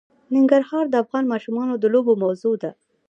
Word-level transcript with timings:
ننګرهار 0.35 0.85
د 0.89 0.95
افغان 1.03 1.23
ماشومانو 1.33 1.73
د 1.77 1.83
لوبو 1.93 2.13
موضوع 2.23 2.55
ده. 2.63 2.71